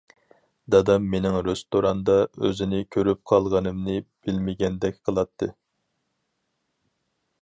[0.75, 2.15] دادام مېنىڭ رېستوراندا
[2.47, 5.51] ئۆزىنى كۆرۈپ قالغىنىمنى بىلمىگەندەك قىلاتتى.